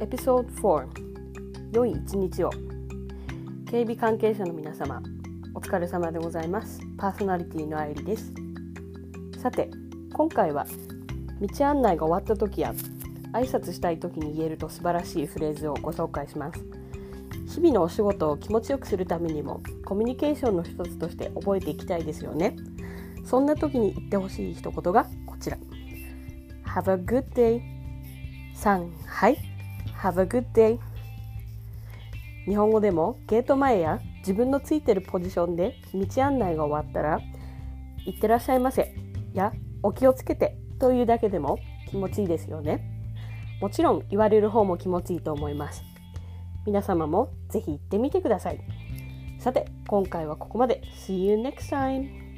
[0.00, 2.50] エピソード4良い一日を。
[3.70, 5.02] 警備関係者の皆様
[5.54, 6.80] お疲れ様でございます。
[6.96, 8.32] パーソナリティの愛理です。
[9.42, 9.70] さて
[10.14, 10.64] 今回は
[11.42, 12.72] 道案内が終わった時や
[13.34, 16.58] 挨拶したい時に言えると素晴らしいフレーズをご紹介します。
[17.54, 22.56] 日々のお仕事を気持ちよくするためにもコミュニケーションの一つとして覚えていきたいですよね。
[23.26, 25.58] そんな時に言ってほしい一言がこちら。
[26.64, 27.60] Have a good day.
[28.54, 29.49] さんはい。
[30.02, 30.78] Have a good day.
[32.46, 37.20] 日本語でもゲート前や自分のついてるポジションで道案内が終わったら
[38.06, 38.94] 「いってらっしゃいませ」
[39.34, 41.58] や「お気をつけて」というだけでも
[41.88, 42.80] 気持ちいいですよね。
[43.60, 45.82] もちろん言われる方も気持ちいいと思います。
[46.64, 48.60] 皆様もぜひ行ってみてください。
[49.38, 50.80] さて今回はここまで。
[51.06, 52.29] See you next time!